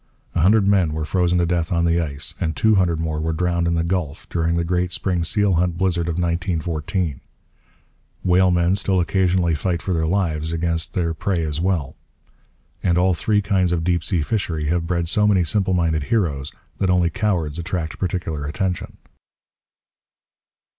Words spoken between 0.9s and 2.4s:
were frozen to death on the ice,